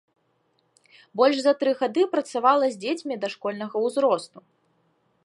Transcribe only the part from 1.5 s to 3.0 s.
тры гады працавала з